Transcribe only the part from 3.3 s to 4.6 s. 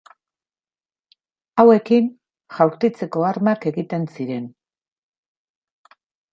armak egiten ziren.